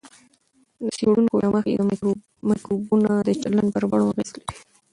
د 0.83 0.85
څېړونکو 0.95 1.35
له 1.43 1.47
مخې، 1.55 1.73
مایکروبونه 2.47 3.11
د 3.27 3.29
چلند 3.41 3.69
پر 3.75 3.83
بڼو 3.91 4.05
اغېز 4.11 4.29
لري. 4.35 4.51